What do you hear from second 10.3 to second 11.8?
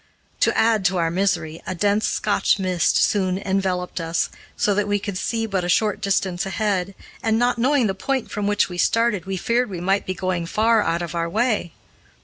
far out of our way.